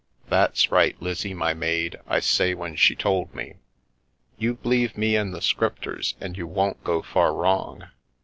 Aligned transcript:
'That's 0.29 0.71
right, 0.71 0.99
Lizzie, 0.99 1.35
my 1.35 1.53
maid,' 1.53 1.97
I 2.07 2.21
say 2.21 2.55
when 2.55 2.75
she 2.75 2.95
told 2.95 3.35
me,' 3.35 3.53
you 4.39 4.55
b'lieve 4.55 4.97
me 4.97 5.15
and 5.15 5.31
the 5.31 5.41
Scriptur's 5.43 6.15
and 6.19 6.35
you 6.35 6.47
won't 6.47 6.83
go 6.83 7.03
far 7.03 7.31
wrong.' 7.35 7.85